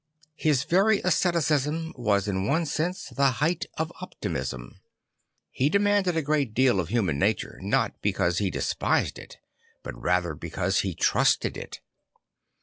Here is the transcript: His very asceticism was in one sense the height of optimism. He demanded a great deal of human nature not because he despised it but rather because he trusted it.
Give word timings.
His 0.35 0.63
very 0.63 0.99
asceticism 1.01 1.93
was 1.95 2.27
in 2.27 2.47
one 2.47 2.65
sense 2.65 3.09
the 3.09 3.33
height 3.33 3.67
of 3.77 3.93
optimism. 4.01 4.81
He 5.51 5.69
demanded 5.69 6.17
a 6.17 6.23
great 6.23 6.55
deal 6.55 6.79
of 6.79 6.87
human 6.87 7.19
nature 7.19 7.59
not 7.61 8.01
because 8.01 8.39
he 8.39 8.49
despised 8.49 9.19
it 9.19 9.37
but 9.83 9.93
rather 9.95 10.33
because 10.33 10.79
he 10.79 10.95
trusted 10.95 11.55
it. 11.55 11.81